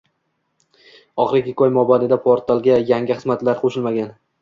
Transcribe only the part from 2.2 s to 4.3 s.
portalga yangi xizmatlar qo'shilmagan